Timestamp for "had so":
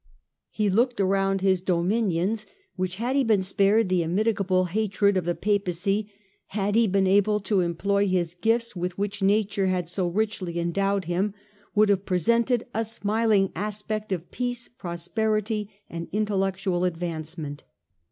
9.67-10.07